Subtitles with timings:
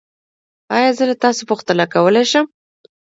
[0.77, 2.45] ایا زه له تاسو پوښتنه کولی شم؟